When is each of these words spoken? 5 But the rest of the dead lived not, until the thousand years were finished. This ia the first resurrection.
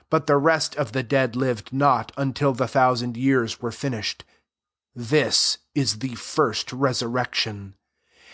5 0.00 0.04
But 0.10 0.26
the 0.26 0.36
rest 0.36 0.76
of 0.76 0.92
the 0.92 1.02
dead 1.02 1.34
lived 1.34 1.72
not, 1.72 2.12
until 2.18 2.52
the 2.52 2.68
thousand 2.68 3.16
years 3.16 3.58
were 3.58 3.72
finished. 3.72 4.22
This 4.94 5.56
ia 5.74 5.86
the 5.96 6.14
first 6.14 6.74
resurrection. 6.74 7.72